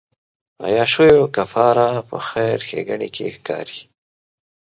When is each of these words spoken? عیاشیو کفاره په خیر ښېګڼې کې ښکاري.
عیاشیو 0.65 1.23
کفاره 1.35 1.89
په 2.09 2.17
خیر 2.27 2.59
ښېګڼې 2.67 3.09
کې 3.15 3.25
ښکاري. 3.35 3.79